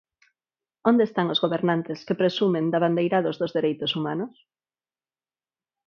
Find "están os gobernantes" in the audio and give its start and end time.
1.09-1.99